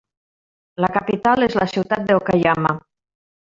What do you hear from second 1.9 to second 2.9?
d'Okayama.